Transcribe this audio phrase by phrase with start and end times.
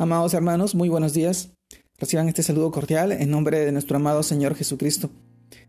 [0.00, 1.50] Amados hermanos, muy buenos días.
[1.98, 5.10] Reciban este saludo cordial en nombre de nuestro amado Señor Jesucristo.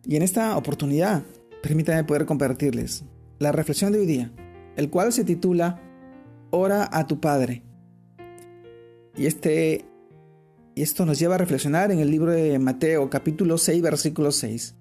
[0.06, 1.24] Y en esta oportunidad,
[1.64, 3.06] permítanme poder compartirles
[3.40, 4.32] la reflexión de hoy día,
[4.76, 5.82] el cual se titula
[6.52, 7.64] Ora a tu Padre.
[9.18, 9.86] Y este
[10.76, 14.76] y esto nos lleva a reflexionar en el libro de Mateo, capítulo 6, versículo 6,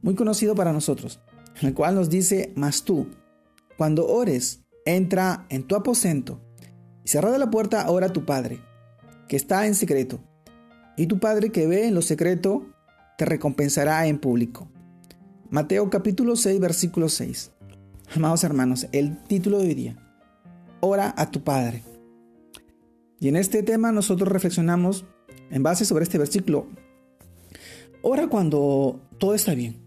[0.00, 1.20] muy conocido para nosotros,
[1.60, 3.08] en el cual nos dice, mas tú,
[3.76, 6.40] cuando ores, entra en tu aposento
[7.10, 8.60] cerrada la puerta, ora a tu Padre
[9.26, 10.20] que está en secreto,
[10.96, 12.68] y tu Padre que ve en lo secreto
[13.18, 14.68] te recompensará en público.
[15.50, 17.50] Mateo capítulo 6, versículo 6.
[18.14, 19.96] Amados hermanos, el título de hoy día,
[20.78, 21.82] Ora a tu Padre.
[23.18, 25.04] Y en este tema nosotros reflexionamos
[25.50, 26.68] en base sobre este versículo.
[28.02, 29.82] Ora cuando todo está bien.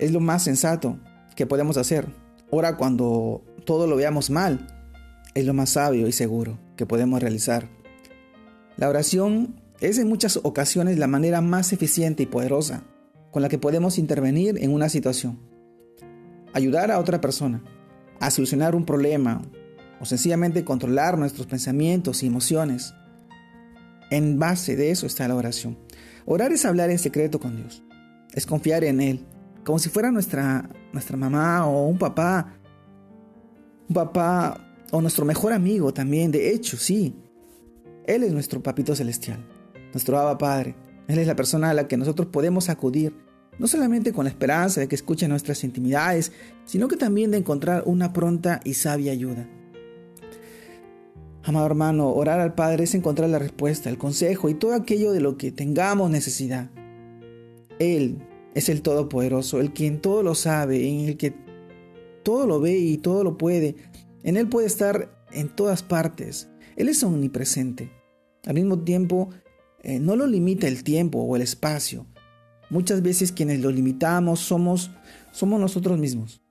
[0.00, 0.98] Es lo más sensato
[1.36, 2.08] que podemos hacer.
[2.50, 4.71] Ora cuando todo lo veamos mal
[5.34, 7.68] es lo más sabio y seguro que podemos realizar.
[8.76, 12.84] La oración es en muchas ocasiones la manera más eficiente y poderosa
[13.30, 15.38] con la que podemos intervenir en una situación.
[16.52, 17.62] Ayudar a otra persona
[18.20, 19.42] a solucionar un problema
[20.00, 22.94] o sencillamente controlar nuestros pensamientos y emociones.
[24.10, 25.78] En base de eso está la oración.
[26.26, 27.82] Orar es hablar en secreto con Dios,
[28.32, 29.26] es confiar en Él,
[29.64, 32.54] como si fuera nuestra, nuestra mamá o un papá,
[33.88, 37.16] un papá o nuestro mejor amigo también, de hecho, sí.
[38.06, 39.44] Él es nuestro papito celestial,
[39.92, 40.76] nuestro Abba Padre.
[41.08, 43.14] Él es la persona a la que nosotros podemos acudir,
[43.58, 46.32] no solamente con la esperanza de que escuche nuestras intimidades,
[46.66, 49.48] sino que también de encontrar una pronta y sabia ayuda.
[51.42, 55.20] Amado hermano, orar al Padre es encontrar la respuesta, el consejo y todo aquello de
[55.20, 56.70] lo que tengamos necesidad.
[57.78, 58.18] Él
[58.54, 61.34] es el Todopoderoso, el quien todo lo sabe, en el que
[62.22, 63.74] todo lo ve y todo lo puede,
[64.22, 66.48] en Él puede estar en todas partes.
[66.76, 67.90] Él es omnipresente.
[68.46, 69.30] Al mismo tiempo,
[69.82, 72.06] eh, no lo limita el tiempo o el espacio.
[72.70, 74.90] Muchas veces quienes lo limitamos somos,
[75.32, 76.42] somos nosotros mismos,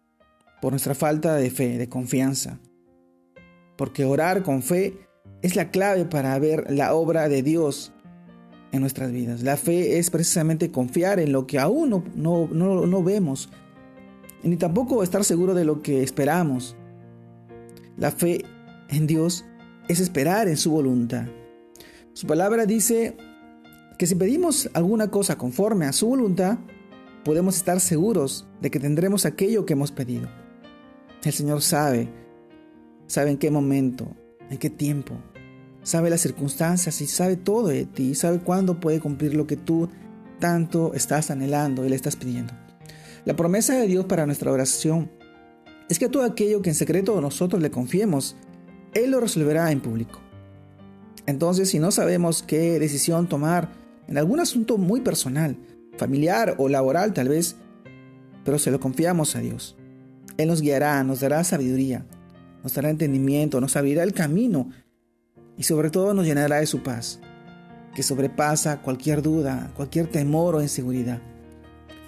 [0.62, 2.60] por nuestra falta de fe, de confianza.
[3.78, 4.98] Porque orar con fe
[5.42, 7.92] es la clave para ver la obra de Dios
[8.72, 9.42] en nuestras vidas.
[9.42, 13.50] La fe es precisamente confiar en lo que aún no, no, no, no vemos,
[14.44, 16.76] ni tampoco estar seguro de lo que esperamos.
[18.02, 18.44] La fe
[18.90, 19.46] en Dios
[19.88, 21.28] es esperar en su voluntad.
[22.14, 23.16] Su palabra dice
[24.00, 26.58] que si pedimos alguna cosa conforme a su voluntad,
[27.24, 30.28] podemos estar seguros de que tendremos aquello que hemos pedido.
[31.24, 32.10] El Señor sabe,
[33.06, 34.08] sabe en qué momento,
[34.50, 35.14] en qué tiempo,
[35.84, 39.90] sabe las circunstancias y sabe todo de ti, sabe cuándo puede cumplir lo que tú
[40.40, 42.54] tanto estás anhelando y le estás pidiendo.
[43.26, 45.21] La promesa de Dios para nuestra oración
[45.92, 48.38] es que todo aquello que en secreto nosotros le confiemos,
[48.94, 50.22] Él lo resolverá en público.
[51.26, 53.74] Entonces, si no sabemos qué decisión tomar
[54.08, 55.58] en algún asunto muy personal,
[55.98, 57.58] familiar o laboral tal vez,
[58.46, 59.76] pero se lo confiamos a Dios.
[60.38, 62.06] Él nos guiará, nos dará sabiduría,
[62.64, 64.70] nos dará entendimiento, nos abrirá el camino
[65.58, 67.20] y sobre todo nos llenará de su paz,
[67.94, 71.22] que sobrepasa cualquier duda, cualquier temor o inseguridad,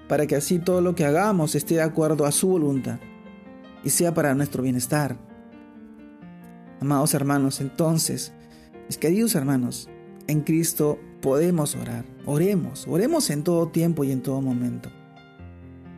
[0.08, 2.98] para que así todo lo que hagamos esté de acuerdo a su voluntad
[3.84, 5.18] y sea para nuestro bienestar.
[6.80, 8.34] Amados hermanos, entonces,
[8.88, 9.90] mis queridos hermanos,
[10.28, 12.06] en Cristo podemos orar.
[12.26, 14.90] Oremos, oremos en todo tiempo y en todo momento.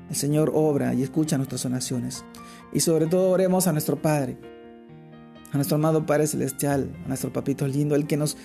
[0.09, 2.24] El Señor obra y escucha nuestras oraciones.
[2.72, 4.38] Y sobre todo oremos a nuestro Padre,
[5.51, 8.38] a nuestro amado Padre Celestial, a nuestro Papito lindo, el que nos,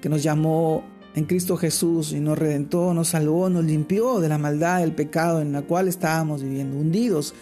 [0.00, 0.82] que nos llamó
[1.14, 5.40] en Cristo Jesús y nos redentó, nos salvó, nos limpió de la maldad, del pecado
[5.40, 7.34] en la cual estábamos viviendo, hundidos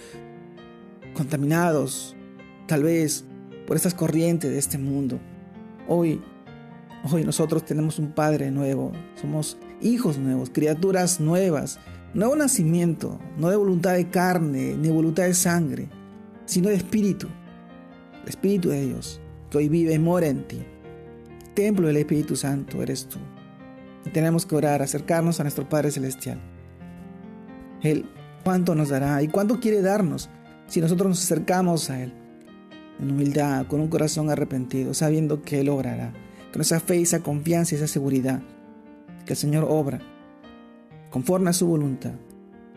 [1.16, 2.15] contaminados,
[2.69, 3.25] tal vez
[3.66, 5.19] por estas corrientes de este mundo.
[5.88, 6.21] Hoy,
[7.10, 11.81] hoy nosotros tenemos un Padre nuevo, somos hijos nuevos, criaturas nuevas,
[12.15, 15.88] nuevo nacimiento, no de voluntad de carne ni voluntad de sangre,
[16.44, 17.28] sino de espíritu,
[18.22, 20.62] el Espíritu de Dios, que hoy vive y mora en ti.
[21.55, 23.19] Templo del Espíritu Santo eres tú.
[24.05, 26.40] Y tenemos que orar, acercarnos a nuestro Padre Celestial.
[27.82, 28.05] Él
[28.44, 30.29] cuánto nos dará y cuánto quiere darnos
[30.66, 32.12] si nosotros nos acercamos a Él
[33.00, 36.12] en humildad, con un corazón arrepentido, sabiendo que Él obrará,
[36.52, 38.42] con esa fe, esa confianza y esa seguridad,
[39.24, 40.00] que el Señor obra
[41.10, 42.12] conforme a su voluntad,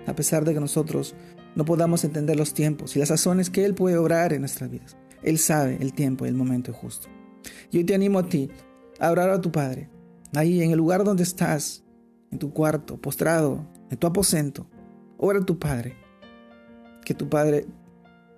[0.06, 1.16] a pesar de que nosotros
[1.56, 4.98] no podamos entender los tiempos y las sazones que Él puede obrar en nuestras vidas.
[5.24, 7.10] Él sabe el tiempo y el momento justo.
[7.72, 8.50] Y hoy te animo a ti
[9.00, 9.90] a orar a tu Padre,
[10.36, 11.84] ahí en el lugar donde estás,
[12.32, 14.68] en tu cuarto, postrado, en tu aposento.
[15.18, 15.96] Ora a tu Padre,
[17.04, 17.66] que tu Padre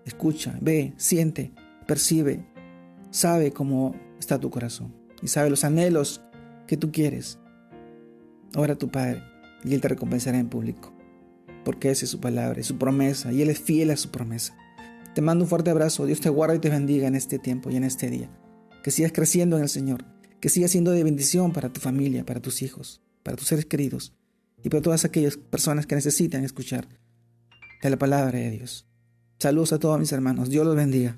[0.05, 1.51] escucha, ve, siente,
[1.87, 2.45] percibe,
[3.11, 4.93] sabe cómo está tu corazón.
[5.23, 6.21] y sabe los anhelos
[6.65, 7.37] que tú quieres.
[8.55, 9.21] Ora a tu Padre
[9.63, 10.93] y Él te recompensará en público,
[11.63, 14.57] porque esa es su palabra, es su promesa y Él es fiel a su promesa.
[15.13, 17.75] Te mando un fuerte abrazo, Dios te guarde y te bendiga en este tiempo y
[17.75, 18.29] en este día.
[18.83, 20.05] Que sigas creciendo en el Señor,
[20.39, 24.15] que sigas siendo de bendición para tu familia, para tus hijos, para tus seres queridos
[24.63, 26.87] y para todas aquellas personas que necesitan escuchar
[27.81, 28.90] de la palabra de Dios.
[29.41, 31.17] Saludos a todos mis hermanos, Dios los bendiga.